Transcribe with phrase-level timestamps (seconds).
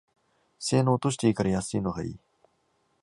[0.57, 2.19] 性能落としていいから安いのがいい